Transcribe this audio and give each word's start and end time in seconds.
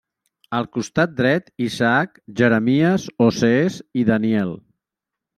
Al 0.59 0.67
costat 0.75 1.11
dret 1.17 1.51
Isaac, 1.65 2.17
Jeremies, 2.41 3.05
Osees 3.27 3.77
i 4.01 4.07
Daniel. 4.09 4.55